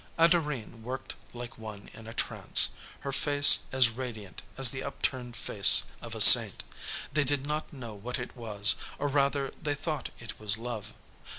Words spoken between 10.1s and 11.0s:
it was love.